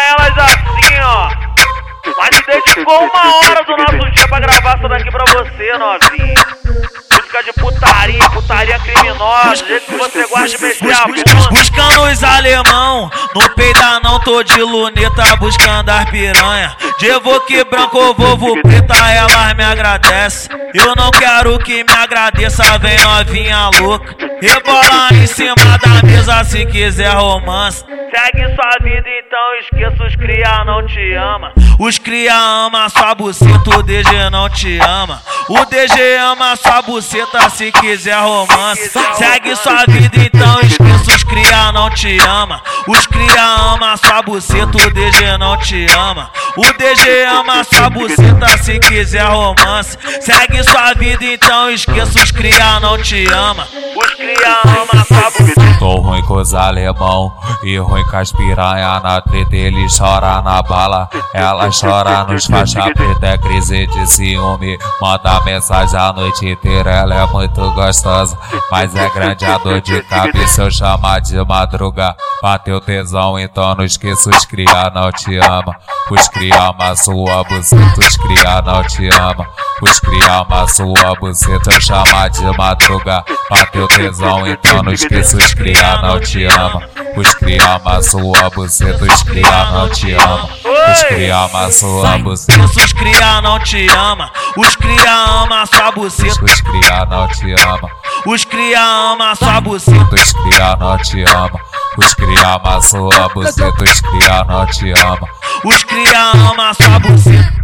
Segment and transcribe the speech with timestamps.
[0.00, 1.30] elas assim, ó.
[2.16, 6.34] Mas me dedicou uma hora do nosso dia pra gravar essa daqui pra você, novinha.
[7.12, 11.48] Música de putaria, putaria criminosa, do jeito que você gosta de mexer a bunda.
[11.50, 16.76] Buscando os alemão, no peito não tô de luneta, buscando as piranha.
[16.98, 20.50] Devo que branco, vovo preta, elas me agradecem.
[20.74, 24.16] Eu não quero que me agradeça, vem novinha louca.
[24.40, 27.84] Rebola em cima da mesa se quiser romance.
[28.10, 31.52] Segue sua vida então, esqueça os cria não te ama.
[31.78, 35.22] Os cria ama sua buceta, o DG não te ama.
[35.48, 38.90] O DG ama sua buceta se quiser romance.
[39.14, 42.60] Segue sua vida então, esqueça os cria não te ama.
[42.88, 46.30] Os cria ama sua buceta, o DG não te ama.
[46.56, 49.96] O DG ama sua buceta se quiser romance.
[50.20, 53.68] Segue sua vida então, esqueça os cria não te ama.
[53.96, 55.60] Os cria ama sua buceta.
[55.78, 57.32] Tô ruim com os alemão
[57.62, 59.56] e ruim com as piranha na treta.
[59.56, 63.26] Ele chora na bala, ela chora nos faixa preta.
[63.26, 66.90] É crise de ciúme, manda mensagem a noite inteira.
[66.90, 68.36] Ela é muito gostosa,
[68.70, 70.62] mas é grande a dor de cabeça.
[70.62, 75.76] Eu chamar de madruga, bateu tesão, então não esqueça os cria não te ama.
[76.10, 79.46] Os cria ama sua buceta, os cria não te ama.
[79.80, 86.02] Os cria sua buceta, eu chamar de madruga, bateu tesão, então não esqueça os cria
[86.02, 86.82] não te ama.
[87.16, 90.48] Os cria sua buceta, os cria não te ama.
[90.92, 92.62] Os cria sua buceta.
[92.62, 94.30] Os cria não te ama.
[94.56, 96.44] Os cria ama sua buceta.
[96.44, 97.90] Os cria não te ama.
[98.26, 100.14] Os cria ama sua buceta.
[100.14, 101.60] Os cria não te ama.
[101.98, 103.84] Os cria ama sua buceta.
[103.84, 105.28] Os cria não te ama.
[105.64, 107.59] Os cria ama sua buceta.